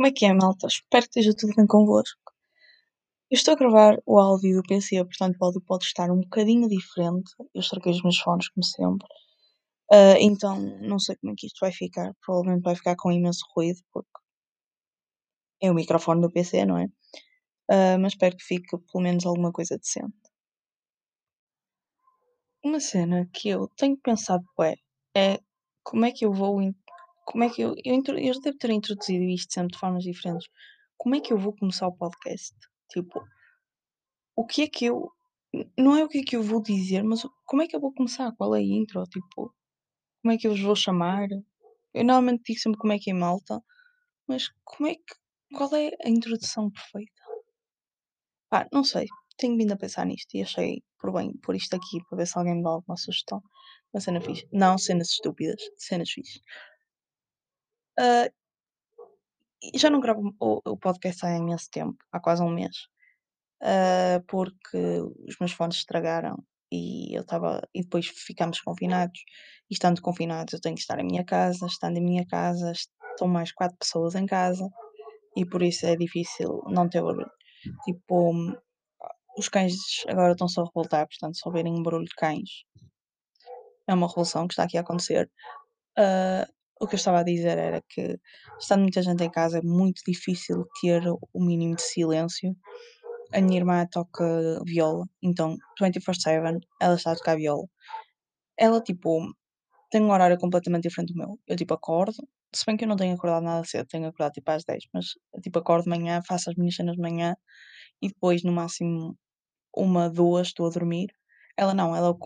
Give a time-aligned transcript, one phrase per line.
[0.00, 0.66] Como é que é, malta?
[0.66, 2.32] Espero que esteja tudo bem convosco.
[3.30, 6.66] Eu estou a gravar o áudio do PC, portanto o áudio pode estar um bocadinho
[6.70, 7.30] diferente.
[7.54, 9.06] Eu estraguei os meus fones, como sempre.
[9.92, 12.14] Uh, então, não sei como é que isto vai ficar.
[12.24, 14.08] Provavelmente vai ficar com imenso ruído, porque
[15.60, 16.86] é o microfone do PC, não é?
[17.70, 20.16] Uh, mas espero que fique pelo menos alguma coisa decente.
[22.64, 24.76] Uma cena que eu tenho pensado é,
[25.14, 25.40] é
[25.82, 26.62] como é que eu vou
[27.30, 30.48] como é que eu, eu, eu devo ter introduzido isto sempre de formas diferentes.
[30.96, 32.56] Como é que eu vou começar o podcast?
[32.90, 33.22] Tipo,
[34.36, 35.12] o que é que eu.
[35.78, 37.94] Não é o que é que eu vou dizer, mas como é que eu vou
[37.94, 38.32] começar?
[38.36, 39.04] Qual é a intro?
[39.04, 39.54] Tipo,
[40.22, 41.28] como é que eu vos vou chamar?
[41.94, 43.62] Eu normalmente digo sempre como é que é malta,
[44.26, 45.14] mas como é que.
[45.56, 47.22] Qual é a introdução perfeita?
[48.48, 49.06] Pá, não sei.
[49.36, 52.36] Tenho vindo a pensar nisto e achei por bem pôr isto aqui para ver se
[52.36, 53.40] alguém me dá alguma sugestão.
[53.92, 54.48] Uma cena fixe.
[54.52, 56.40] Não cenas estúpidas, cenas fixes.
[57.98, 58.30] Uh,
[59.74, 62.88] já não gravo o, o, podcast há imenso tempo, há quase um mês,
[63.62, 66.36] uh, porque os meus fones estragaram
[66.72, 69.20] e eu estava e depois ficámos confinados.
[69.70, 71.66] E estando confinados, eu tenho que estar em minha casa.
[71.66, 74.68] Estando em minha casa, estão mais quatro pessoas em casa
[75.36, 77.30] e por isso é difícil não ter barulho.
[77.84, 78.32] Tipo,
[79.36, 79.74] os cães
[80.08, 82.64] agora estão só a revoltar, portanto, se ouvirem um barulho de cães,
[83.86, 85.30] é uma revolução que está aqui a acontecer.
[85.98, 88.18] Uh, o que eu estava a dizer era que,
[88.58, 92.56] estando muita gente em casa, é muito difícil ter o mínimo de silêncio.
[93.32, 94.24] A minha irmã toca
[94.64, 97.66] viola, então 24-7 ela está a tocar viola.
[98.58, 99.20] Ela, tipo,
[99.90, 101.38] tem um horário completamente diferente do meu.
[101.46, 102.16] Eu, tipo, acordo,
[102.54, 105.06] se bem que eu não tenho acordado nada cedo, tenho acordado tipo às 10, mas,
[105.42, 107.36] tipo, acordo de manhã, faço as minhas cenas de manhã
[108.02, 109.16] e depois, no máximo,
[109.76, 111.08] uma, duas, estou a dormir.
[111.56, 112.18] Ela não, ela é o,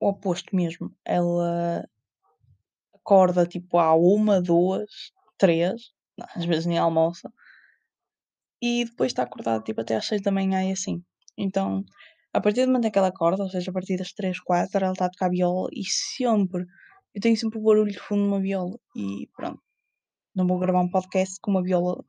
[0.00, 0.94] o oposto mesmo.
[1.04, 1.88] Ela
[3.02, 4.90] acorda tipo à uma, duas,
[5.36, 5.92] três,
[6.34, 7.30] às vezes nem almoça,
[8.62, 11.02] e depois está acordada tipo até às seis da manhã e assim.
[11.36, 11.84] Então,
[12.32, 14.84] a partir do momento em que ela acorda, ou seja, a partir das três, quatro,
[14.84, 16.64] ela está a tocar viola e sempre,
[17.14, 19.60] eu tenho sempre o barulho de fundo numa viola e pronto.
[20.34, 22.02] Não vou gravar um podcast com uma viola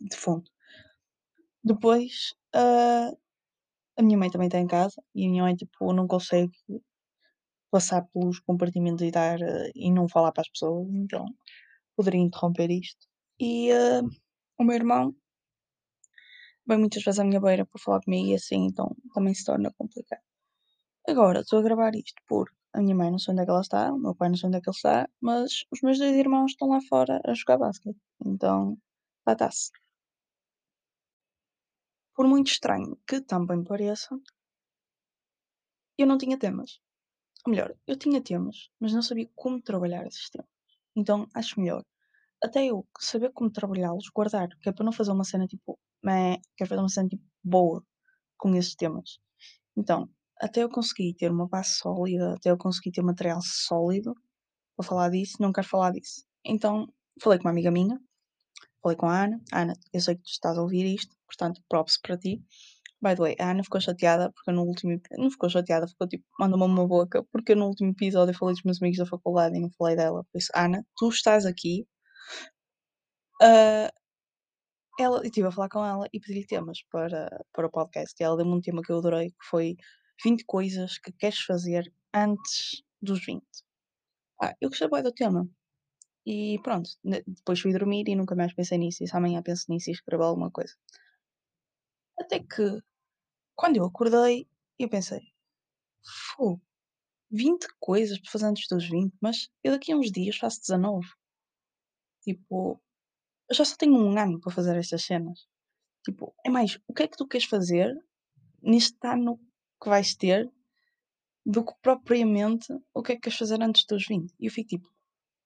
[0.00, 0.44] de fundo.
[1.64, 3.16] Depois, uh,
[3.98, 6.52] a minha mãe também está em casa e a minha mãe tipo não consegue
[7.72, 11.24] passar pelos compartimentos e dar uh, e não falar para as pessoas, então
[11.96, 13.06] poderia interromper isto.
[13.40, 14.08] E uh,
[14.58, 15.16] o meu irmão
[16.66, 19.72] vem muitas vezes à minha beira para falar comigo e assim, então também se torna
[19.78, 20.22] complicado.
[21.08, 23.60] Agora, estou a gravar isto porque a minha mãe não sei onde é que ela
[23.60, 26.14] está, o meu pai não sei onde é que ele está, mas os meus dois
[26.16, 27.98] irmãos estão lá fora a jogar basquete.
[28.24, 28.78] Então,
[29.26, 29.70] lá está-se.
[32.14, 34.18] Por muito estranho que também pareça,
[35.98, 36.80] eu não tinha temas.
[37.46, 40.48] Ou melhor, eu tinha temas, mas não sabia como trabalhar esses temas.
[40.96, 41.84] Então acho melhor
[42.42, 46.40] até eu saber como trabalhá-los, guardar, que é para não fazer uma cena tipo, meh,
[46.56, 47.84] quero fazer uma cena tipo boa
[48.36, 49.20] com esses temas.
[49.76, 50.10] Então,
[50.40, 54.14] até eu conseguir ter uma base sólida, até eu conseguir ter material sólido
[54.76, 56.24] para falar disso, não quero falar disso.
[56.44, 56.92] Então,
[57.22, 58.00] falei com uma amiga minha,
[58.82, 59.40] falei com a Ana.
[59.52, 62.44] Ana, eu sei que tu estás a ouvir isto, portanto, props para ti.
[63.02, 66.24] By the way, a Ana ficou chateada porque no último não ficou chateada, ficou tipo,
[66.38, 69.60] mandou-me uma boca porque no último episódio eu falei dos meus amigos da faculdade e
[69.60, 70.24] não falei dela.
[70.32, 71.86] Por isso, Ana, tu estás aqui.
[73.42, 73.90] Uh,
[75.00, 78.14] ela, eu estive a falar com ela e pedi-lhe temas para, para o podcast.
[78.20, 79.76] E ela deu-me um tema que eu adorei, que foi
[80.24, 83.42] 20 coisas que queres fazer antes dos 20.
[84.40, 85.48] Ah, eu gostei bem do tema.
[86.26, 89.02] E pronto, depois fui dormir e nunca mais pensei nisso.
[89.02, 90.74] E se amanhã penso nisso e escrevo alguma coisa.
[92.18, 92.80] Até que
[93.54, 94.48] quando eu acordei,
[94.78, 95.20] eu pensei,
[96.34, 96.60] fogo,
[97.30, 101.06] 20 coisas para fazer antes dos 20, mas eu daqui a uns dias faço 19.
[102.22, 102.80] Tipo,
[103.48, 105.46] eu já só tenho um ano para fazer estas cenas.
[106.04, 107.94] Tipo, é mais, o que é que tu queres fazer
[108.62, 109.38] neste ano
[109.82, 110.50] que vais ter
[111.44, 114.32] do que propriamente o que é que queres fazer antes dos 20?
[114.38, 114.88] E eu fico tipo,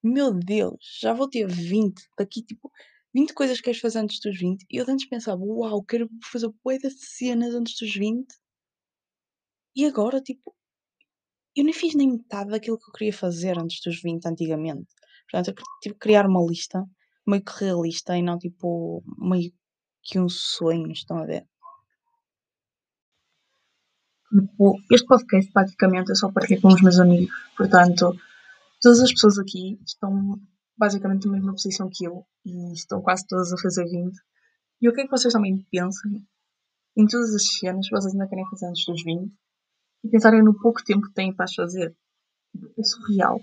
[0.03, 2.71] meu Deus, já vou ter 20 daqui, tipo,
[3.17, 4.63] 20 coisas que queres fazer antes dos 20.
[4.69, 8.27] E eu antes pensava, uau, quero fazer bué de cenas antes dos 20.
[9.75, 10.55] E agora, tipo,
[11.55, 14.93] eu nem fiz nem metade daquilo que eu queria fazer antes dos 20 antigamente.
[15.31, 16.85] Portanto, eu tive que criar uma lista
[17.27, 19.51] meio que realista e não tipo meio
[20.03, 21.43] que um sonho, estão a ver?
[24.29, 28.15] Tipo, este podcast praticamente é só partilhar com os meus amigos, portanto,
[28.79, 30.39] todas as pessoas aqui estão
[30.77, 34.15] basicamente na mesma posição que eu e estão quase todas a fazer 20.
[34.81, 36.11] E o que é que vocês também pensam
[36.95, 39.31] em todas as cenas vocês ainda querem fazer antes dos 20
[40.03, 41.95] e pensarem no pouco tempo que têm para as fazer?
[42.77, 43.39] É surreal.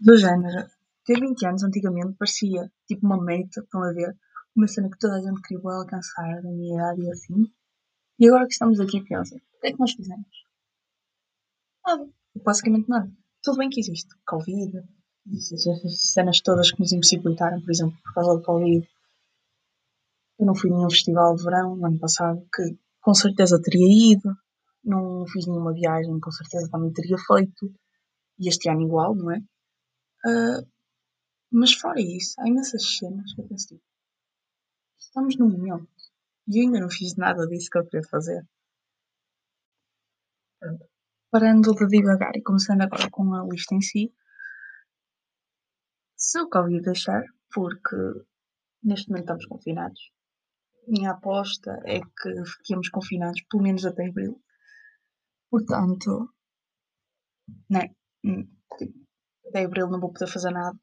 [0.00, 0.68] Do género,
[1.04, 4.16] ter 20 anos antigamente parecia tipo uma meta, estão a ver?
[4.56, 7.52] Uma cena que toda a gente queria alcançar da minha idade e assim.
[8.18, 10.26] E agora que estamos aqui, pensem, o que é que nós fizemos?
[11.86, 12.08] Nada.
[12.44, 13.12] Basicamente nada.
[13.42, 14.82] Tudo bem que existe Covid,
[15.30, 18.88] essas cenas todas que nos impossibilitaram, por exemplo, por causa do Covid.
[20.38, 24.34] Eu não fui nenhum festival de verão no ano passado, que com certeza teria ido.
[24.84, 27.72] Não fiz nenhuma viagem, com certeza também teria feito.
[28.38, 29.38] E este ano igual, não é?
[30.26, 30.66] Uh,
[31.52, 33.82] mas fora isso, há imensas cenas que eu penso tipo,
[34.98, 35.88] estamos no momento.
[36.48, 38.44] E eu ainda não fiz nada disso que eu queria fazer.
[40.58, 40.86] Pronto.
[41.30, 44.12] Parando de divagar e começando agora com a lista em si.
[46.28, 47.96] Se o Covid deixar, porque
[48.80, 50.00] neste momento estamos confinados,
[50.86, 54.40] minha aposta é que fiquemos confinados pelo menos até abril.
[55.50, 56.32] Portanto,
[57.68, 57.88] né,
[58.24, 58.48] hum,
[59.48, 60.78] até abril não vou poder fazer nada.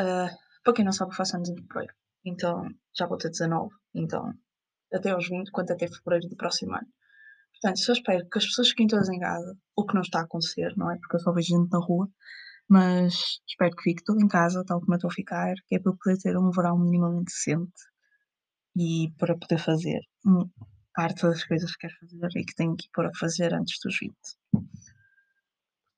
[0.00, 0.28] Uh,
[0.64, 1.94] para quem não sabe, eu faço anos em fevereiro.
[2.24, 3.72] Então, já vou ter 19.
[3.94, 4.34] Então,
[4.92, 6.88] até aos 20, quanto até fevereiro do próximo ano.
[7.52, 10.24] Portanto, só espero que as pessoas fiquem todas em casa, o que não está a
[10.24, 10.98] acontecer, não é?
[10.98, 12.08] Porque eu só vejo gente na rua,
[12.68, 15.78] mas espero que fique tudo em casa, tal como eu estou a ficar, que é
[15.78, 17.72] para eu poder ter um verão minimamente decente
[18.76, 20.00] e para poder fazer
[20.94, 23.98] parte das coisas que quero fazer e que tenho que pôr a fazer antes dos
[23.98, 24.14] 20.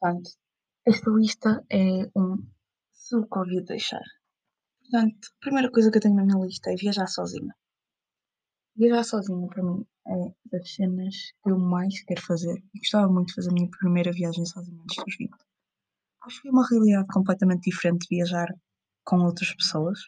[0.01, 0.31] Portanto,
[0.87, 2.37] esta lista é um
[2.93, 4.05] se o Covid deixar.
[4.81, 7.55] Portanto, a primeira coisa que eu tenho na minha lista é viajar sozinha.
[8.77, 13.29] Viajar sozinha para mim é das cenas que eu mais quero fazer e gostava muito
[13.29, 15.31] de fazer a minha primeira viagem sozinha antes dos 20.
[16.27, 18.49] Acho que é uma realidade completamente diferente viajar
[19.05, 19.99] com outras pessoas.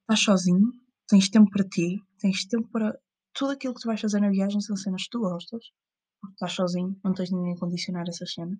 [0.00, 0.72] Estás sozinho,
[1.06, 2.98] tens tempo para ti, tens tempo para
[3.32, 5.64] tudo aquilo que tu vais fazer na viagem são cenas que tu gostas,
[6.20, 8.58] porque estás sozinho, não tens ninguém a condicionar essas cenas.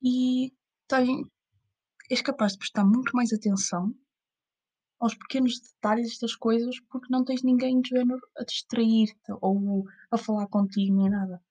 [0.00, 0.52] E
[0.86, 1.26] tens,
[2.08, 3.92] és capaz de prestar muito mais atenção
[5.00, 10.16] aos pequenos detalhes das coisas porque não tens ninguém de género a distrair-te ou a
[10.16, 11.42] falar contigo nem nada.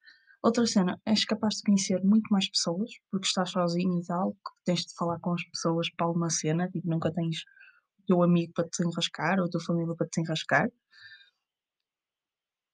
[0.45, 4.85] Outra cena, és capaz de conhecer muito mais pessoas porque estás sozinho e tal, tens
[4.85, 7.41] de falar com as pessoas para alguma cena, tipo, nunca tens
[7.97, 10.69] o teu amigo para te enrascar ou a tua família para te enrascar.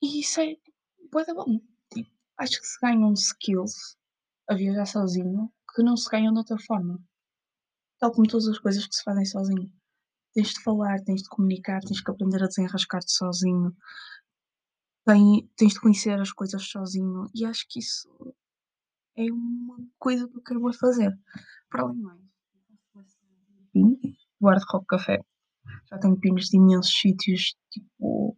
[0.01, 0.57] E isso é
[1.09, 1.61] pode bom.
[1.93, 3.97] Tipo, acho que se ganham skills
[4.49, 6.99] a viajar sozinho que não se ganham de outra forma.
[7.99, 9.71] Tal como todas as coisas que se fazem sozinho
[10.33, 13.73] tens de falar, tens de comunicar, tens que aprender a desenrascar-te sozinho,
[15.05, 18.09] tem, tens de conhecer as coisas sozinho e acho que isso
[19.17, 21.17] é uma coisa que eu quero fazer.
[21.69, 22.19] Para além mais,
[24.39, 25.19] o Hard Rock Café
[25.89, 28.37] já tenho pinos de imensos sítios, tipo.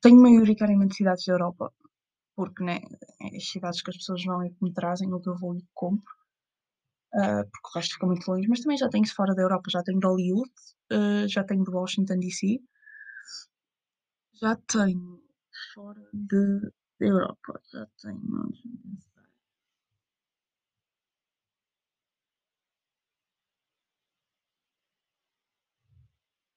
[0.00, 1.72] Tenho maioritariamente cidades da Europa,
[2.36, 2.80] porque né,
[3.20, 5.56] é as cidades que as pessoas vão e que me trazem, ou que eu vou
[5.56, 6.14] e compro
[7.14, 9.82] uh, porque o resto fica muito longe, mas também já tenho fora da Europa, já
[9.82, 10.50] tenho de Hollywood,
[10.92, 12.60] uh, já tenho de Washington DC,
[14.40, 15.22] já tenho
[15.74, 18.50] fora de, Europa, já tenho.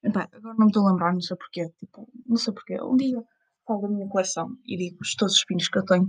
[0.04, 1.70] Epá, agora não me estou a lembrar, não sei porquê.
[1.80, 2.82] Tipo, não sei porquê.
[2.82, 3.24] Um dia
[3.66, 6.06] falo da minha coleção e digo todos os pinos que eu tenho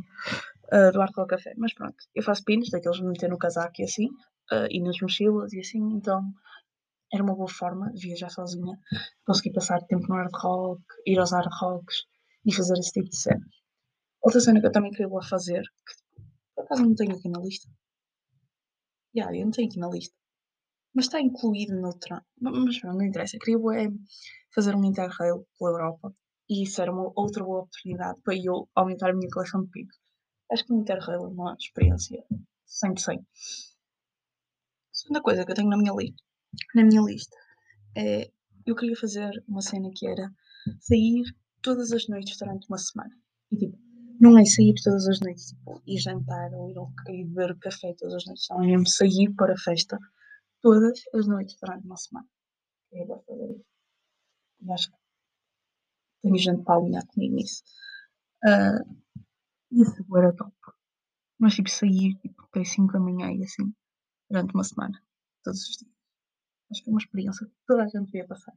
[0.72, 1.54] uh, do Arco ao Café.
[1.56, 4.06] Mas pronto, eu faço pinos, daqueles de meter no casaco e assim
[4.52, 6.22] uh, e nas mochilas e assim, então
[7.12, 8.78] era uma boa forma de viajar sozinha,
[9.24, 12.04] conseguir passar tempo no hard rock, ir aos hard rocks
[12.44, 13.54] e fazer esse tipo de cenas.
[14.22, 16.24] Outra cena que eu também queria fazer, que
[16.54, 17.68] por acaso não tenho aqui na lista.
[19.16, 20.14] Yeah, eu não tenho aqui na lista.
[20.94, 22.24] Mas está incluído noutra.
[22.40, 23.36] Mas não, interessa.
[23.36, 23.88] Eu queria é,
[24.54, 26.12] fazer um interrail pela Europa.
[26.48, 29.96] E isso era uma outra boa oportunidade para eu aumentar a minha coleção de picos.
[30.50, 32.24] Acho que o interrail é uma experiência
[32.66, 33.26] 100 de 100.
[34.92, 36.14] Segunda coisa que eu tenho na minha, li
[36.74, 37.36] na minha lista
[37.96, 38.30] é
[38.68, 40.30] eu queria fazer uma cena que era
[40.80, 41.24] sair
[41.62, 43.14] todas as noites durante uma semana.
[43.50, 43.78] E tipo,
[44.20, 48.14] não é sair todas as noites tipo, e jantar ou ir ao, beber café todas
[48.14, 49.98] as noites, não é mesmo sair para a festa
[50.60, 52.28] todas as noites durante uma semana.
[52.92, 53.64] Eu de fazer isso.
[54.60, 54.96] E acho que
[56.22, 57.62] tenho gente para alinhar comigo nisso.
[58.44, 59.02] Uh,
[59.70, 60.52] isso era top.
[61.38, 63.72] Mas tipo, sair tipo, até 5 da manhã e assim
[64.28, 65.00] durante uma semana,
[65.42, 65.97] todos os dias.
[66.70, 68.54] Acho que é uma experiência que toda a gente devia passar.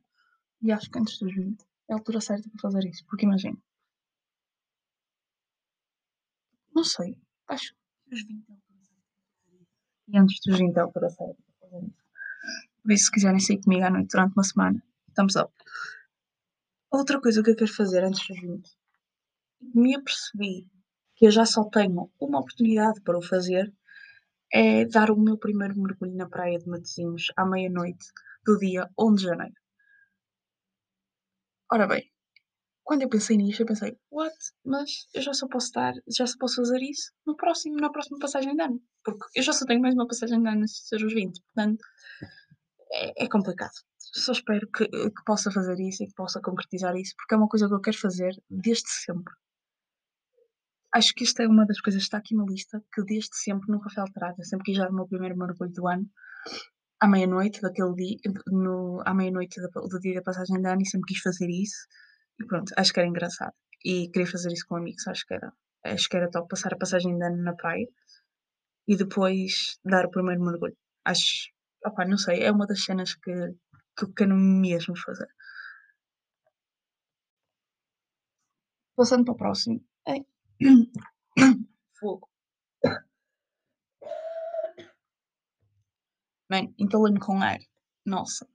[0.62, 3.58] E acho que antes dos 20 é a altura certa para fazer isso, porque imagina.
[6.74, 7.74] Não sei, acho
[8.06, 9.04] que os 20 é a altura certa.
[10.08, 12.04] E antes dos 20 é a altura certa para fazer isso.
[12.82, 15.54] Por isso, se quiserem sair comigo à noite durante uma semana, estamos up.
[16.90, 18.70] Outra coisa que eu quero fazer antes dos 20,
[19.74, 20.68] me apercebi
[21.16, 23.72] que eu já só tenho uma oportunidade para o fazer
[24.54, 28.06] é dar o meu primeiro mergulho na praia de Matosinhos à meia-noite
[28.46, 29.56] do dia 1 de janeiro.
[31.72, 32.12] Ora bem,
[32.84, 34.36] quando eu pensei nisto, eu pensei, what?
[34.66, 38.20] Mas eu já só posso dar, já só posso fazer isso no próximo, na próxima
[38.20, 38.82] passagem de ano.
[39.04, 41.82] Porque eu já só tenho mais uma passagem de ano nestes ser os 20, portanto
[42.92, 43.72] é, é complicado.
[43.98, 47.48] Só espero que, que, possa fazer isso e que possa concretizar isso, porque é uma
[47.48, 49.34] coisa que eu quero fazer desde sempre.
[50.94, 53.72] Acho que esta é uma das coisas que está aqui na lista, que desde sempre
[53.72, 54.44] nunca foi alterada.
[54.44, 56.06] Sempre quis dar o meu primeiro mergulho do ano,
[57.00, 58.18] à meia-noite daquele dia,
[58.48, 61.88] no, à meia-noite do, do dia da passagem de ano, e sempre quis fazer isso.
[62.40, 63.54] E pronto, acho que era engraçado.
[63.86, 65.54] E queria fazer isso com amigos, acho que era,
[65.86, 67.88] acho que era top passar a passagem de ano na praia
[68.88, 70.78] e depois dar o primeiro mergulho.
[71.06, 71.50] Acho,
[71.86, 73.34] opa, não sei, é uma das cenas que,
[73.98, 75.28] que eu quero mesmo fazer.
[78.96, 79.80] Passando para o próximo.
[82.00, 82.30] Fogo.
[86.50, 87.60] Bem, entalei-me com ar.
[88.06, 88.48] Nossa.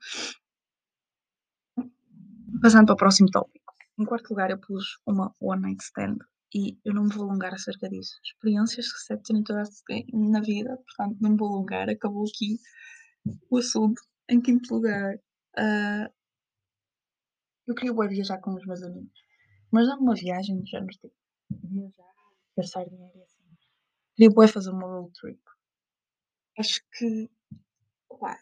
[2.63, 3.75] Passando para o próximo tópico.
[3.99, 6.19] Em quarto lugar, eu pus uma One Night Stand
[6.55, 8.21] e eu não me vou alongar acerca disso.
[8.23, 9.83] Experiências que se terem todas
[10.13, 11.89] na vida, portanto, não me vou alongar.
[11.89, 12.59] Acabou aqui
[13.51, 14.01] o assunto.
[14.29, 16.13] Em quinto lugar, uh,
[17.67, 19.19] eu queria viajar com os meus amigos,
[19.73, 21.15] mas não uma viagem de género tipo
[21.51, 22.15] viajar,
[22.57, 23.43] gastar dinheiro e assim.
[24.15, 25.41] Queria bem fazer uma road trip.
[26.59, 27.31] Acho que,
[28.09, 28.39] opa,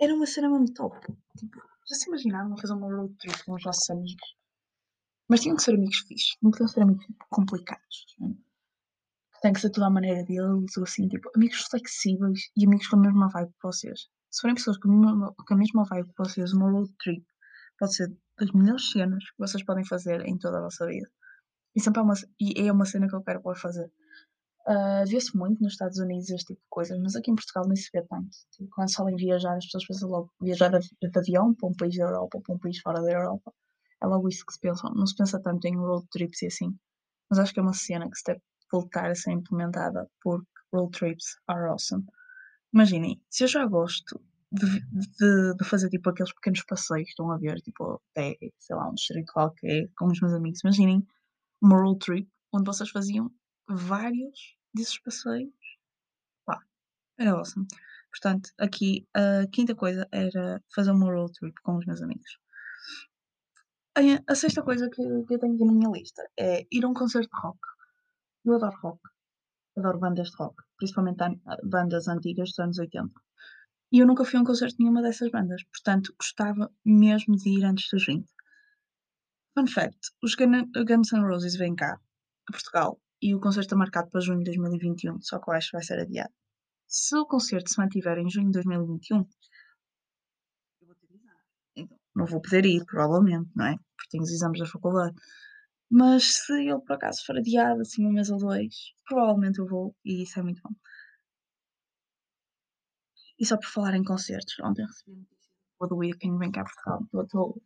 [0.00, 0.96] era uma cena muito top.
[1.36, 4.36] Tipo, já se imaginaram fazer uma road trip com os nossos amigos?
[5.28, 8.16] Mas tinham que ser amigos fixos, não podiam ser amigos complicados.
[8.18, 8.34] Né?
[9.42, 12.96] Tem que ser tudo à maneira deles, ou assim, tipo, amigos flexíveis e amigos com
[12.96, 14.08] a mesma vibe que vocês.
[14.30, 17.24] Se forem pessoas com a mesma, com a mesma vibe que vocês, uma road trip
[17.78, 21.10] pode ser das melhores cenas que vocês podem fazer em toda a vossa vida.
[21.78, 23.88] E sempre é uma, e é uma cena que eu quero poder fazer.
[24.66, 27.76] Uh, Vê-se muito nos Estados Unidos este tipo de coisas, mas aqui em Portugal nem
[27.76, 28.36] se vê tanto.
[28.50, 31.68] Tipo, quando se fala em viajar, as pessoas pensam logo viajar de, de avião para
[31.68, 33.54] um país da Europa ou para um país fora da Europa.
[34.02, 34.90] É logo isso que se pensa.
[34.90, 36.76] Não se pensa tanto em road trips e assim.
[37.30, 38.40] Mas acho que é uma cena que se deve
[38.72, 42.04] voltar a ser implementada porque road trips are awesome.
[42.74, 44.20] Imaginem, se eu já gosto
[44.50, 48.90] de, de, de, fazer tipo aqueles pequenos passeios, estão a ver, tipo, até, sei lá,
[48.90, 51.06] um distrito qualquer, com os meus amigos, imaginem
[51.62, 53.30] road trip onde vocês faziam
[53.68, 55.52] vários desses passeios.
[56.44, 56.60] Pá,
[57.18, 57.66] era awesome.
[58.10, 62.38] Portanto, aqui a quinta coisa era fazer uma road trip com os meus amigos.
[64.26, 67.28] A, sexta coisa que, eu tenho aqui na minha lista é ir a um concerto
[67.28, 67.58] de rock.
[68.44, 69.00] Eu adoro rock.
[69.76, 71.18] Adoro bandas de rock, principalmente
[71.64, 73.12] bandas antigas dos anos 80.
[73.90, 77.48] E eu nunca fui a um concerto de nenhuma dessas bandas, portanto gostava mesmo de
[77.48, 78.28] ir antes dos 20.
[79.54, 81.94] Fun fact: os Guns N' Roses vêm cá,
[82.48, 85.70] a Portugal, e o concerto está marcado para junho de 2021, só que eu acho
[85.70, 86.32] que vai ser adiado.
[86.86, 91.08] Se o concerto se mantiver em junho de 2021, eu vou ter.
[91.76, 93.76] Então, não vou poder ir, provavelmente, não é?
[93.96, 95.14] Porque tenho os exames da faculdade.
[95.90, 99.94] Mas se ele por acaso for adiado, assim, um mês ou dois, provavelmente eu vou,
[100.04, 100.74] e isso é muito bom.
[103.38, 107.24] E só por falar em concertos, ontem recebi notícia do Weekend vem cá a Portugal.
[107.24, 107.62] Estou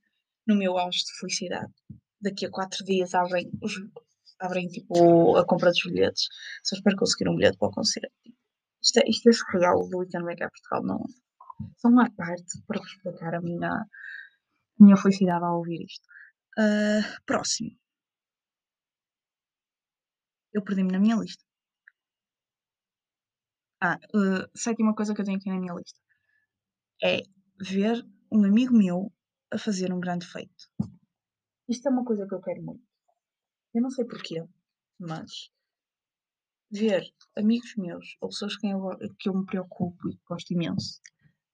[0.46, 1.72] no meu auge de felicidade.
[2.20, 3.74] Daqui a quatro dias abrem os,
[4.40, 6.28] abrem tipo a compra dos bilhetes.
[6.64, 8.12] Só espero conseguir um bilhete para o concerto.
[8.82, 11.04] Isto é, isto é surreal do Weekend Make Portugal, não
[11.78, 13.86] Só uma parte para vos explicar a minha, a
[14.80, 16.04] minha felicidade ao ouvir isto.
[16.58, 17.70] Uh, próximo.
[20.52, 21.42] Eu perdi-me na minha lista.
[23.80, 25.98] Ah, uh, sétima coisa que eu tenho aqui na minha lista
[27.02, 27.22] é
[27.60, 29.12] ver um amigo meu
[29.52, 30.70] a fazer um grande feito.
[31.68, 32.84] Isto é uma coisa que eu quero muito.
[33.74, 34.44] Eu não sei porquê,
[34.98, 35.50] mas
[36.70, 37.04] ver
[37.36, 41.00] amigos meus ou pessoas que eu, que eu me preocupo e gosto imenso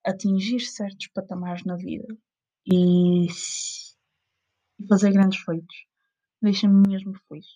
[0.06, 2.06] atingir certos patamares na vida
[2.64, 5.88] e, e fazer grandes feitos
[6.40, 7.46] deixa-me mesmo feliz.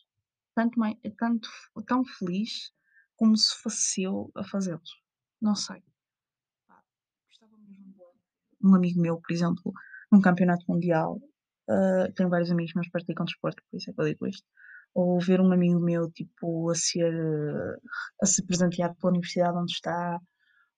[0.55, 1.49] Tanto, mais, tanto
[1.87, 2.73] tão feliz
[3.17, 5.01] como se fosse eu a fazê-los.
[5.41, 5.83] Não sei.
[8.63, 9.73] Um amigo meu, por exemplo,
[10.13, 11.19] num campeonato mundial,
[11.69, 14.47] uh, tenho vários amigos meus que praticam desporto, por isso é que eu digo isto,
[14.95, 17.13] ou ver um amigo meu, tipo, a ser,
[18.23, 20.21] a ser presenteado pela universidade onde está,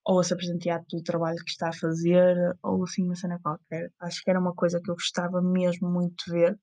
[0.05, 3.91] ou a ser presenteado pelo trabalho que está a fazer, ou assim uma cena qualquer.
[3.99, 6.59] Acho que era uma coisa que eu gostava mesmo muito de ver,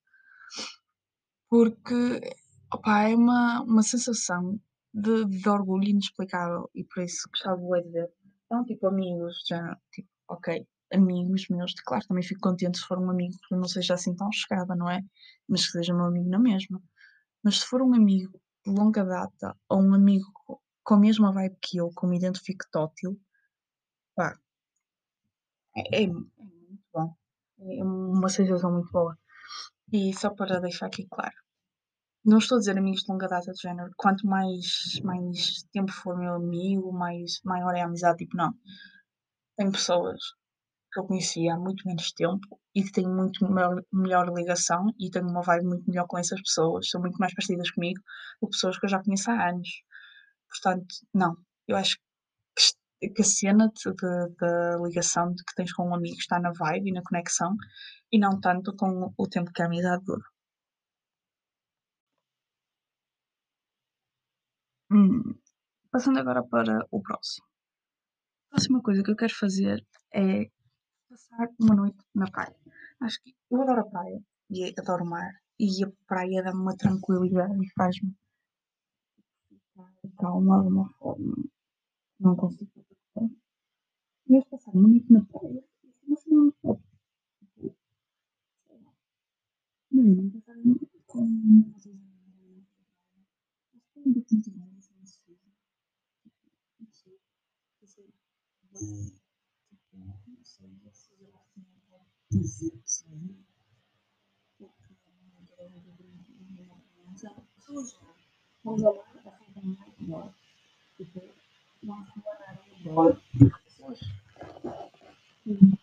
[1.50, 2.20] porque,
[2.72, 4.58] opa, é uma, uma sensação
[4.94, 8.10] de, de orgulho inexplicável, e por isso gostava de ver.
[8.46, 13.10] Então, tipo, amigos, já, tipo, ok, amigos meus, claro, também fico contente se for um
[13.10, 15.02] amigo que não seja assim tão chegada, não é?
[15.48, 16.80] Mas que seja meu amigo na mesma.
[17.42, 20.26] Mas se for um amigo de longa data ou um amigo
[20.84, 23.18] com a mesma vibe que eu, como identifico tótil,
[24.14, 24.38] pá,
[25.76, 27.14] é, é, é muito bom.
[27.60, 29.16] É uma sensação muito boa.
[29.92, 31.34] E só para deixar aqui claro,
[32.24, 36.16] não estou a dizer amigos de longa data de género, quanto mais, mais tempo for
[36.16, 38.52] meu amigo, mais maior é a amizade, tipo, não.
[39.56, 40.20] Tem pessoas
[40.92, 45.10] que eu conheci há muito menos tempo e que tenho muito melhor, melhor ligação e
[45.10, 48.00] tenho uma vibe muito melhor com essas pessoas, são muito mais parecidas comigo
[48.40, 49.68] do que pessoas que eu já conheço há anos.
[50.48, 51.96] Portanto, não, eu acho
[53.00, 53.70] que, que a cena
[54.38, 57.56] da ligação de que tens com um amigo está na vibe e na conexão
[58.12, 60.22] e não tanto com o tempo que a amizade dura.
[64.90, 65.34] Hum,
[65.90, 67.46] passando agora para o próximo.
[68.48, 69.82] A próxima coisa que eu quero fazer
[70.14, 70.50] é
[71.12, 72.56] passar uma noite na praia.
[73.00, 75.30] Acho que eu adoro a praia e adoro o mar.
[75.60, 78.16] E a praia dá-me uma tranquilidade e faz-me
[80.18, 82.70] calma de uma forma que não consigo
[83.14, 83.30] fazer.
[84.26, 85.62] Mas passar uma noite na praia,
[86.08, 86.82] não sei muito top.
[89.90, 90.54] Imagina, passar
[91.06, 91.72] com um
[102.42, 103.22] biquíni de
[108.64, 108.92] Vamos lá,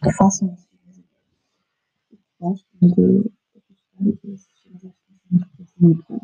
[0.02, 0.70] que façam isso.
[2.40, 3.32] Gosto de
[5.80, 6.20] muito bom.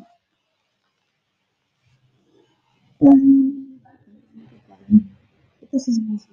[5.61, 6.27] Eu preciso mais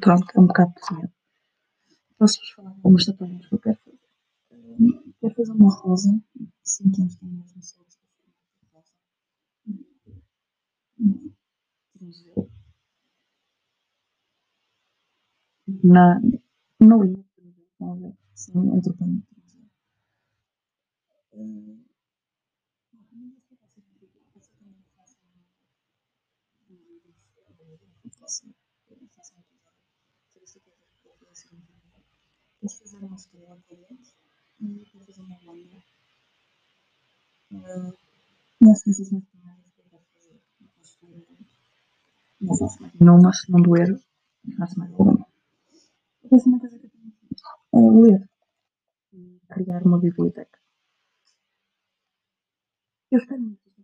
[0.00, 1.12] pronto, é um bocado pesado.
[2.18, 3.98] Posso-vos falar algumas tatuagens que eu quero fazer.
[5.20, 6.10] Quero fazer uma rosa,
[6.62, 7.98] sim, que tem mesmo de rosa.
[15.84, 16.20] Na,
[16.80, 17.24] na linha,
[17.78, 19.22] vamos ver, sim, entre o pano
[21.34, 21.77] e
[33.06, 34.14] estrela caliente
[34.60, 35.76] e vou fazer uma banda.
[37.50, 40.40] Uh, as sensações primárias que eu vou fazer.
[40.60, 41.46] Não posso muito.
[42.40, 44.00] Não faço mais nenhuma, se não doer,
[44.56, 45.26] faço mais alguma.
[46.24, 47.42] A próxima coisa que eu tenho feito
[47.74, 48.30] é ler
[49.12, 50.58] e criar uma biblioteca.
[53.10, 53.82] Eu espero muito que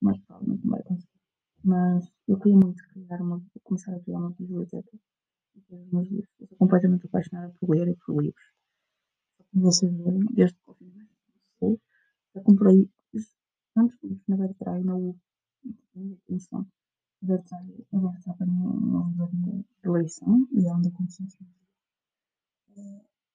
[0.00, 1.08] mas provavelmente não vai acontecer.
[1.64, 4.98] Mas eu queria muito criar uma, começar a criar uma biblioteca
[5.54, 8.44] e sou completamente apaixonada por ler e por livros.
[9.50, 10.70] Como vocês verem, desde que
[11.60, 11.80] eu
[12.34, 12.90] já comprei
[13.74, 15.18] tantos livros na Vertrai, na U,
[16.24, 16.66] atenção.
[17.22, 21.24] A Vertrai, a Vertrai para mim é uma de eleição e é onde eu comecei
[21.24, 21.54] a escrever.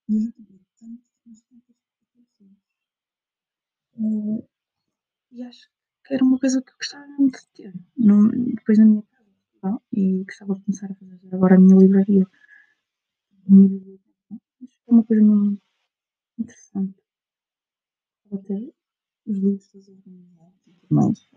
[0.10, 1.76] E eu já comprei tantos, mas tantos.
[5.32, 5.70] E acho
[6.06, 7.74] que era uma coisa que eu gostava muito de ter,
[8.56, 9.17] depois na minha casa.
[9.62, 9.82] Tá?
[9.92, 12.28] E gostava de começar a fazer agora a minha livraria.
[13.46, 14.42] A minha biblioteca.
[14.64, 15.62] Acho que é uma coisa muito
[16.38, 17.04] interessante.
[18.30, 18.74] Para ter
[19.26, 21.30] os livros todos organizados e tudo mais.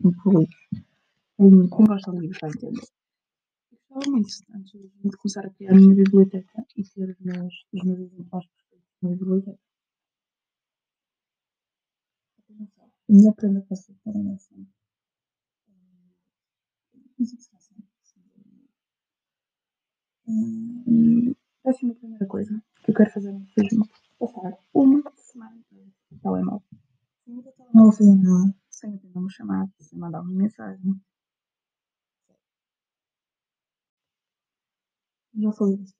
[0.00, 0.50] Muito feliz.
[1.36, 2.86] Como gosto de livros, vai entender.
[3.70, 7.84] Gostava muito, antes de começar a criar a minha biblioteca e ter os meus, os
[7.84, 9.58] meus exemplares perfeitos na biblioteca.
[13.08, 14.66] A minha prenda para ser para a nação.
[20.26, 23.92] Hum, essa é a primeira coisa que eu quero fazer no Facebook.
[24.18, 25.62] Passar uma semana
[26.10, 26.62] no telemóvel.
[27.24, 31.00] Sem o telemóvel fazer nada, sem atender uma chamada, sem mandar uma mensagem.
[35.34, 35.94] Já falei disso.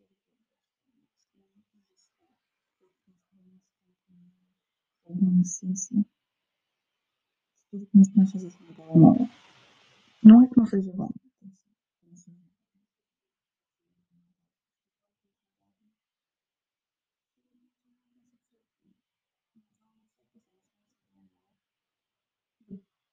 [5.06, 6.04] Uma essência.
[7.70, 9.41] Tudo que nós podemos fazer com o telemóvel.
[10.22, 11.10] Não é que não seja bom.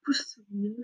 [0.05, 0.81] Perceber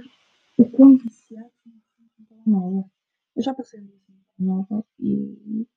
[0.57, 2.91] o quão viciado no telemóvel.
[3.35, 3.91] Eu já passei no
[4.37, 5.67] telemóvel e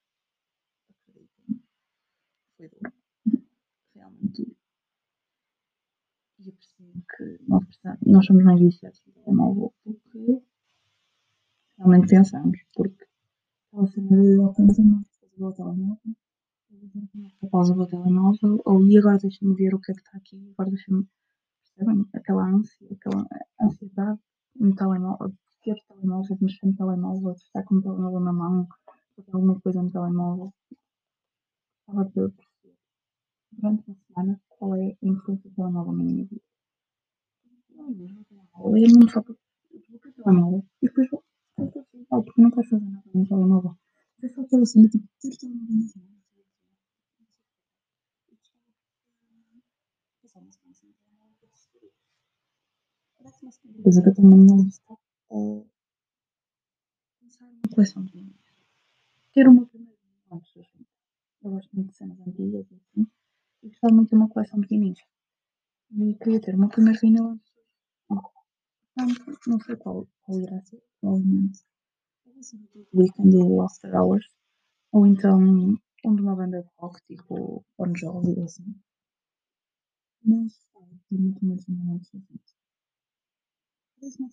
[0.90, 1.62] acredito
[2.56, 2.92] foi duro.
[3.94, 4.56] Realmente.
[6.38, 7.64] E eu percebi que nós,
[8.06, 9.74] nós somos mais viciados no telemóvel
[10.18, 10.44] porque
[11.76, 13.07] realmente pensamos, porque
[13.68, 16.16] aquela cena de ok, mas eu não sei fazer o telemóvel,
[17.50, 20.70] pausa do telemóvel, ou e agora deixa-me ver o que é que está aqui, agora
[20.70, 21.07] deixa-me.
[21.76, 22.07] Percebem?
[22.12, 23.26] Aquela ânsia, aquela
[23.61, 24.20] ansiedade
[24.57, 28.33] no telemóvel, de ter telemóvel, de mexer no telemóvel, de estar com o telemóvel na
[28.33, 30.52] mão, de fazer alguma coisa no telemóvel.
[31.81, 32.76] Estava a perceber
[33.52, 36.42] durante uma semana qual é a influência do telemóvel na minha vida.
[37.78, 39.35] Eu mesmo só para
[39.88, 41.24] vou para o e depois vou
[42.24, 43.76] porque não estás fazendo nada no telemóvel.
[44.22, 46.18] É só aquela cena tipo, ter o telemóvel nas mãos.
[53.82, 54.94] Coisa que eu na minha lista
[55.30, 55.64] é
[57.18, 58.36] começar uma coleção de vinhos.
[59.32, 59.96] Ter uma primeira
[60.32, 60.86] vinho.
[61.42, 63.06] Eu gosto muito de cenas antigas e assim.
[63.62, 64.98] E gostava muito de uma coleção de vinhos.
[65.90, 67.40] E queria ter uma primeira vinho
[69.46, 71.64] Não sei qual, qual irá ser, provavelmente.
[72.92, 74.26] Weekend ou After Hours.
[74.92, 78.74] Ou então um de uma banda de rock, tipo Bon Jovi ou assim.
[80.24, 80.66] Mas,
[81.11, 81.37] vinho
[81.94, 82.56] antes dos vinhos.
[84.00, 84.28] Parece uma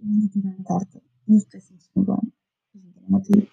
[0.00, 2.32] ainda tirar a carta nos décimos segundo ano,
[3.08, 3.46] motivo,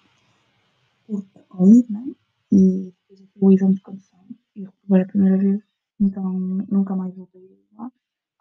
[1.06, 2.14] porque Covid, né?
[2.50, 5.62] E depois o exame de condução e reprovei a primeira vez,
[6.00, 6.32] então
[6.70, 7.90] nunca mais voltei lá.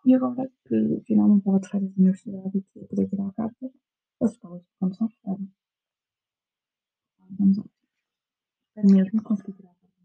[0.06, 3.71] E agora que finalmente estava de férias da universidade e que poder tirar a carta,
[4.21, 5.47] as escolas de condução fecharam.
[7.38, 7.65] Vamos lá.
[8.67, 9.97] Espero mesmo conseguir tirar a carta.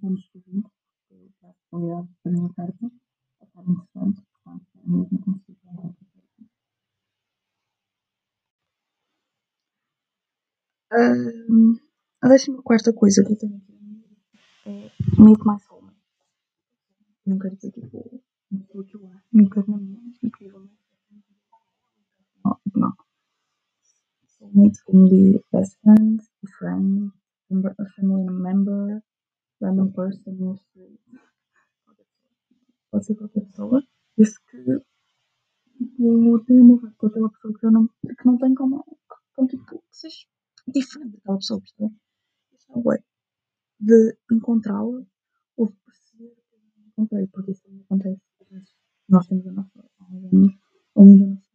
[0.00, 0.70] Vamos seguindo,
[1.42, 2.90] a possibilidade de ter uma carta
[3.42, 6.02] estar interessante, portanto, é mesmo conseguir tirar a carta.
[10.94, 11.78] Um,
[12.20, 13.71] a décima quarta coisa que eu tenho aqui
[15.22, 16.02] Meet My Soulmate.
[17.24, 20.00] Não quero dizer tipo, pessoa que eu acho nunca na minha.
[22.44, 22.92] Não, não.
[24.26, 27.12] Soulmates can be best a friend,
[27.78, 29.00] a family member,
[29.60, 30.98] random person, no sei.
[32.90, 33.80] Pode ser qualquer pessoa,
[34.16, 34.58] desde que
[35.78, 38.84] tipo, tenha uma vibe com aquela pessoa que eu não, que não tem como,
[39.36, 40.26] com, tipo, que seja
[40.66, 41.96] diferente daquela pessoa, percebe?
[42.52, 43.04] Isso é bué.
[43.78, 45.11] De encontrá-la
[45.62, 45.72] ou
[46.76, 48.20] não encontrei, porque isso também acontece.
[49.08, 50.54] Nós temos a nossa, anos,
[50.94, 51.50] ao longo da nossa,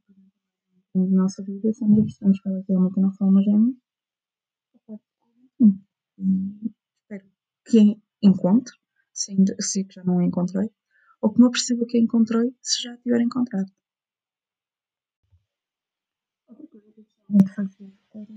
[0.93, 3.75] da nossa vida, sempre percebemos que ela é realmente a nossa alma gêmea.
[5.59, 6.59] Hum.
[7.01, 7.25] Espero
[7.65, 8.73] que a encontre,
[9.13, 10.69] se, se já não a encontrei,
[11.21, 13.71] ou que me aperceba que a encontrei, se já a tiver encontrado.
[16.47, 18.33] Outra coisa que eu fazer era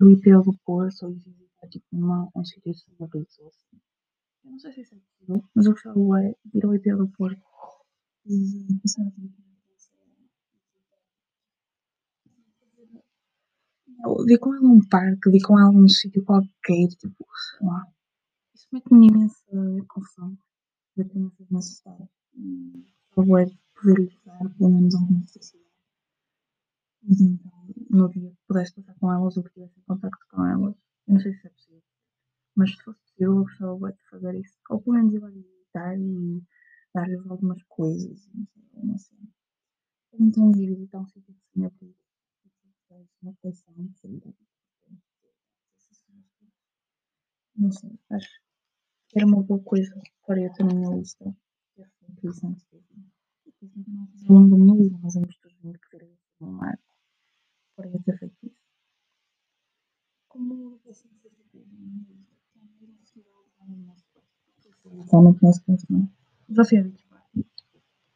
[0.00, 3.80] o IPL do Porto ou ir visitar tipo, um sítio de celebridades ou assim.
[4.48, 6.00] Eu não sei se isso é possível, mas eu gostava
[6.46, 7.42] de ir ao IPL do Porto
[8.24, 9.48] e passar a vida
[14.26, 17.26] Vi com ela num parque, vi com ela num sítio qualquer, tipo,
[17.58, 17.86] sei lá.
[18.54, 19.36] Isso mete-me imensa
[19.86, 20.38] confusão.
[20.96, 22.08] Mete-me imensa história.
[23.14, 25.68] Gostava de poder dar pelo menos alguma felicidade.
[27.02, 27.52] E então,
[27.90, 30.74] no dia que pudesse passar com elas ou que tivesse em contacto com elas,
[31.06, 31.87] eu não sei se é possível.
[32.58, 34.58] Mas se fosse possível, eu gostava de fazer isso.
[34.68, 36.42] Ou pelo menos ir lá visitar e
[36.92, 38.28] dar-lhes algumas coisas.
[38.34, 39.18] Não sei, não sei.
[40.12, 41.88] Ou então ir visitar um sítio que tinha por
[43.22, 44.34] uma coleção de
[47.54, 48.40] Não sei, acho
[49.08, 49.94] que era uma boa coisa
[50.26, 51.24] para eu ter na minha lista.
[51.76, 52.66] Eu fui interessante.
[52.70, 56.50] Depois não fazer ao longo da minha vida, mas ambos todos vêm que querer um
[56.50, 56.96] marco
[57.76, 58.58] para eu ter feito isso.
[60.28, 63.20] Como eu assim fazer tudo na minha lista, também não se
[63.58, 64.06] vai no nosso
[65.48, 66.10] Não conheço que não.
[66.50, 66.64] A
[67.08, 67.46] Party.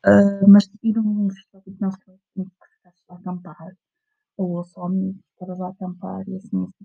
[0.04, 2.44] Uh, mas ir a um festival tipo nosso que
[2.76, 3.76] ficasse a acampar
[4.36, 6.81] ou só amigos para lá acampar e assim, esse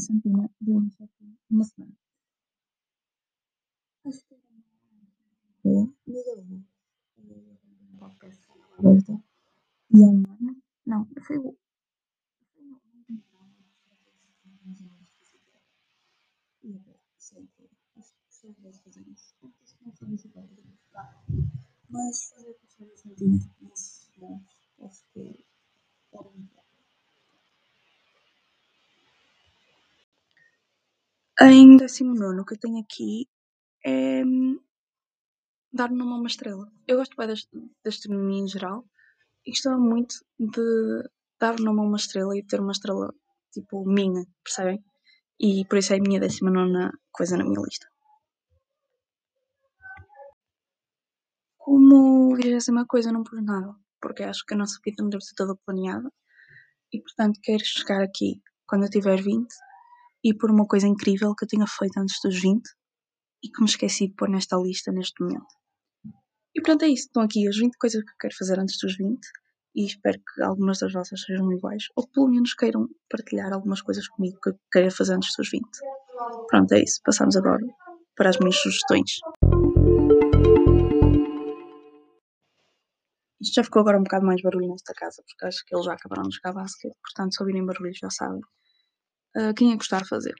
[0.00, 0.48] santiña
[31.46, 33.28] Em décimo nono, o que eu tenho aqui
[33.84, 34.22] é
[35.70, 36.72] dar o nome a uma estrela.
[36.88, 37.34] Eu gosto bem da
[37.90, 38.82] astronomia em geral
[39.44, 41.06] e gostava muito de
[41.38, 43.14] dar o nome a uma estrela e ter uma estrela
[43.52, 44.82] tipo minha, percebem?
[45.38, 47.86] E por isso é a minha décima nona coisa na minha lista.
[51.58, 55.34] Como vigésima coisa não pus nada, porque acho que a nossa vida não deve ser
[55.34, 56.10] toda planeada
[56.90, 59.46] e portanto quero chegar aqui quando eu tiver 20
[60.24, 62.62] e por uma coisa incrível que eu tinha feito antes dos 20
[63.44, 65.46] e que me esqueci de pôr nesta lista neste momento.
[66.56, 67.06] E pronto, é isso.
[67.06, 69.18] Estão aqui as 20 coisas que eu quero fazer antes dos 20
[69.76, 73.82] e espero que algumas das vossas sejam iguais ou que pelo menos queiram partilhar algumas
[73.82, 75.62] coisas comigo que eu queira fazer antes dos 20.
[76.48, 77.00] Pronto, é isso.
[77.04, 77.66] Passamos agora
[78.16, 79.18] para as minhas sugestões.
[83.42, 85.92] Isto já ficou agora um bocado mais barulho nesta casa, porque acho que eles já
[85.92, 88.40] acabaram de jogar basquete, portanto, se ouvirem barulho já sabem.
[89.36, 90.34] Uh, quem é gostar de fazer?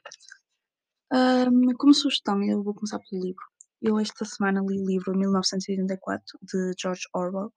[1.12, 3.44] Uh, como sugestão, eu vou começar pelo livro.
[3.82, 7.52] Eu esta semana li o livro 1984 de George Orwell.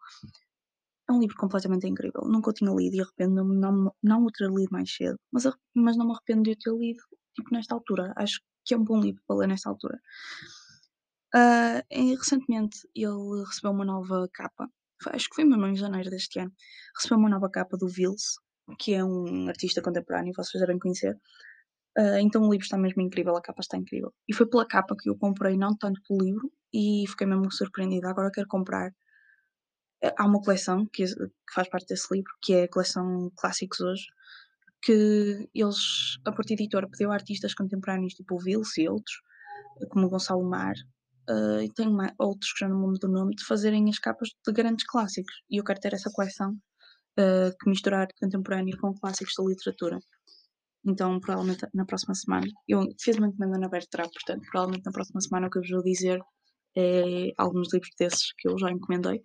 [1.10, 2.22] É um livro completamente incrível.
[2.26, 5.18] Nunca o tinha lido e arrependo-me não, não o ter lido mais cedo.
[5.32, 8.14] Mas, mas não me arrependo de o ter lido tipo, nesta altura.
[8.18, 10.00] Acho que é um bom livro para ler nesta altura.
[11.34, 14.70] Uh, e, recentemente ele recebeu uma nova capa.
[15.08, 16.52] Acho que foi mesmo em janeiro deste ano.
[16.96, 18.40] Recebeu uma nova capa do Vils,
[18.76, 21.16] que é um artista contemporâneo, vocês devem conhecer.
[21.98, 24.14] Uh, então o livro está mesmo incrível, a capa está incrível.
[24.28, 28.10] E foi pela capa que eu comprei, não tanto pelo livro, e fiquei mesmo surpreendida.
[28.10, 28.90] Agora quero comprar.
[30.04, 33.80] Uh, há uma coleção que, que, faz parte desse livro, que é a coleção Clássicos
[33.80, 34.06] Hoje,
[34.84, 39.16] que eles, a partir editora, pediu artistas contemporâneos tipo o Vils e outros,
[39.90, 40.76] como Gonçalo Mar,
[41.30, 43.98] uh, e tem mais, outros que já não me lembro do nome, de fazerem as
[43.98, 45.34] capas de grandes clássicos.
[45.50, 46.56] E eu quero ter essa coleção
[47.20, 50.00] uh, que misturar contemporâneo com clássicos da literatura.
[50.86, 55.20] Então, provavelmente na próxima semana, eu fiz uma encomenda na Bertrand, portanto, provavelmente na próxima
[55.22, 56.20] semana o que eu vos vou dizer
[56.78, 59.22] é alguns livros desses que eu já encomendei,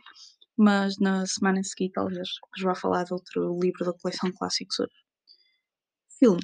[0.56, 4.92] mas na semana seguir talvez vos vá falar de outro livro da coleção Clássicos hoje.
[6.18, 6.42] Filme.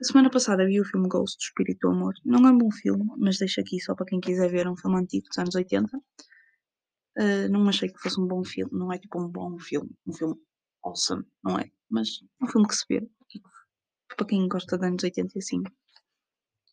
[0.00, 2.14] A semana passada vi o filme Ghost, Espírito do Amor.
[2.24, 4.76] Não é um bom filme, mas deixo aqui só para quem quiser ver, é um
[4.76, 5.90] filme antigo dos anos 80.
[7.18, 10.12] Ah, não achei que fosse um bom filme, não é tipo um bom filme, um
[10.12, 10.36] filme
[10.82, 11.70] awesome, não é?
[11.88, 13.08] Mas um filme que se vê
[14.16, 15.70] para quem gosta de anos 85,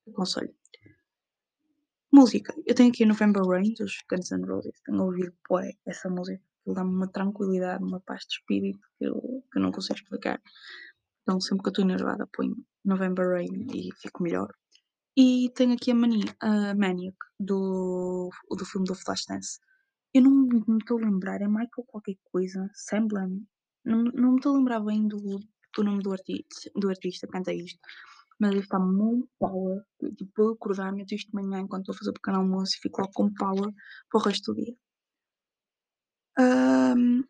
[0.09, 0.53] aconselho.
[2.11, 2.53] Música.
[2.65, 4.79] Eu tenho aqui November Rain dos Guns N' Roses.
[4.85, 6.41] Tenho ouvido poé, essa música.
[6.65, 10.41] Dá-me uma tranquilidade, uma paz de espírito que eu, que eu não consigo explicar.
[11.21, 14.49] Então sempre que eu estou enervada ponho November Rain e fico melhor.
[15.15, 19.59] E tenho aqui a Mania, a Maniac do, do filme do Flashdance.
[20.13, 23.41] Eu não, me estou a lembrar, é Michael qualquer coisa, Semblan.
[23.85, 25.39] Não, não me estou a lembrar bem do,
[25.77, 27.79] o nome do artista, do artista canta isto.
[28.39, 29.83] Mas ele está muito power.
[30.17, 33.01] Tipo, eu acordar-me isto de manhã enquanto estou a fazer o pequeno almoço e fico
[33.01, 33.73] logo com power
[34.09, 34.75] para o resto do dia.
[36.39, 37.23] Um,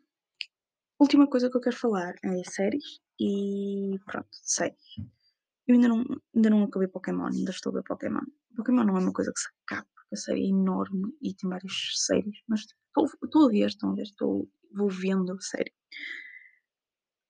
[0.98, 4.98] última coisa que eu quero falar é séries e pronto, séries.
[5.66, 8.20] Eu ainda não, ainda não acabei Pokémon, ainda estou a ver Pokémon.
[8.56, 11.48] Pokémon não é uma coisa que se acaba, porque a série é enorme e tem
[11.50, 11.72] várias
[12.06, 15.72] séries, mas estou, a ver, estou a ver, estou, vou vendo a série.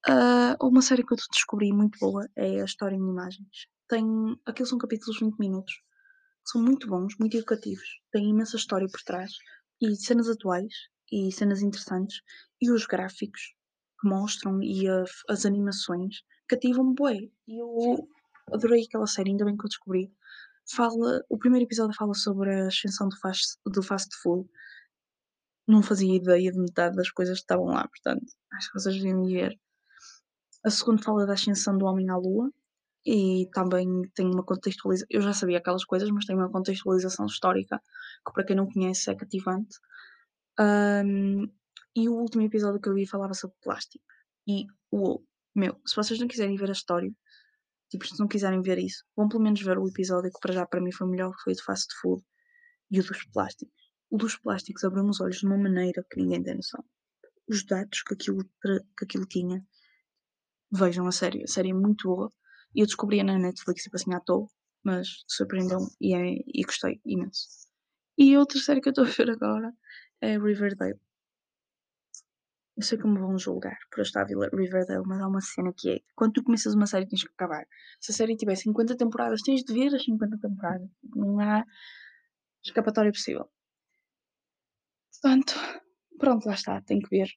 [0.09, 3.67] Uh, uma série que eu descobri muito boa é a História em Imagens.
[3.89, 4.05] Tem,
[4.47, 5.75] aqueles são capítulos de 20 minutos,
[6.47, 9.33] são muito bons, muito educativos, tem imensa história por trás
[9.81, 10.73] e cenas atuais
[11.11, 12.21] e cenas interessantes
[12.61, 13.55] e os gráficos
[14.01, 17.17] que mostram e a, as animações cativam-me bué.
[17.47, 18.09] E eu
[18.53, 20.13] adorei aquela série, ainda bem que eu descobri.
[20.71, 24.49] Fala, o primeiro episódio fala sobre a ascensão do fast, do fast food.
[25.67, 29.25] Não fazia ideia de metade das coisas que estavam lá, portanto, acho que vocês deviam
[29.25, 29.59] ver.
[30.65, 32.51] A segunda fala da ascensão do homem à lua
[33.07, 35.07] e também tem uma contextualização.
[35.11, 37.81] Eu já sabia aquelas coisas, mas tem uma contextualização histórica
[38.27, 39.77] que, para quem não conhece, é cativante.
[40.61, 41.45] Um,
[41.97, 44.05] e o último episódio que eu vi falava sobre plástico.
[44.47, 47.11] E, uou, meu, se vocês não quiserem ver a história,
[47.89, 50.67] tipo, se não quiserem ver isso, vão pelo menos ver o episódio que para já
[50.67, 52.23] para mim foi melhor, que foi o do fast food
[52.91, 53.75] e o dos plásticos.
[54.11, 56.85] o dos plásticos abriu-me os olhos de uma maneira que ninguém tem noção.
[57.49, 59.65] Os dados que aquilo, que aquilo tinha.
[60.71, 62.33] Vejam a série, a série é muito boa.
[62.75, 64.47] E eu descobri na Netflix, tipo assim, à toa,
[64.85, 67.49] mas surpreendeu-me e, é, e gostei imenso.
[68.19, 69.73] E outra série que eu estou a ver agora
[70.21, 71.01] é Riverdale.
[72.79, 75.41] Eu sei que me vão julgar por eu estar a ver Riverdale, mas há uma
[75.41, 77.67] cena que é: quando tu começas uma série, tens que acabar.
[78.01, 80.89] Se a série tiver 50 temporadas, tens de ver as 50 temporadas.
[81.03, 81.65] Não há
[82.65, 83.51] escapatória possível.
[85.11, 85.55] Portanto,
[86.21, 86.81] pronto, lá está.
[86.83, 87.29] Tenho que ver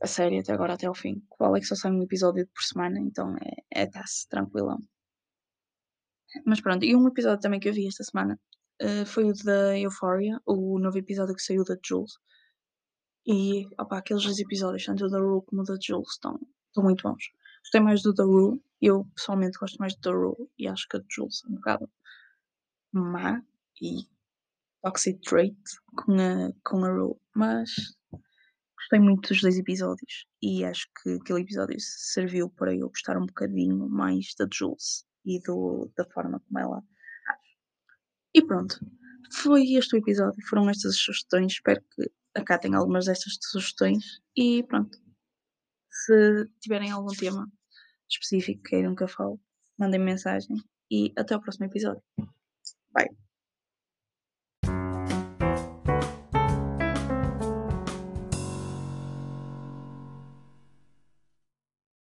[0.00, 1.22] a série até agora, até ao fim.
[1.38, 4.78] O Alex só sai um episódio por semana, então é, é tá-se tranquilão.
[6.46, 8.40] Mas pronto, e um episódio também que eu vi esta semana
[8.82, 12.14] uh, foi o da Euphoria, o novo episódio que saiu da Jules.
[13.26, 17.02] E opa, aqueles dois episódios, tanto o da Rue como da Jules, estão, estão muito
[17.02, 17.30] bons.
[17.60, 20.98] Gostei mais do da Rue, eu pessoalmente gosto mais do da Rue e acho que
[20.98, 21.90] a Jules é um bocado
[22.92, 23.42] má
[23.80, 24.06] e
[24.82, 25.56] toxic trait
[25.96, 27.70] com a, com a Rue, mas
[28.76, 33.24] gostei muito dos dois episódios e acho que aquele episódio serviu para eu gostar um
[33.24, 36.82] bocadinho mais da Jules e do, da forma como ela.
[38.34, 38.78] E pronto,
[39.32, 44.62] foi este o episódio, foram estas as sugestões, espero que acatem algumas destas sugestões e
[44.64, 44.98] pronto.
[45.90, 47.48] Se tiverem algum tema
[48.08, 49.36] específico que queiram que eu fale,
[49.78, 50.56] mandem -me mensagem
[50.90, 52.02] e até o próximo episódio.
[52.92, 53.23] Bye.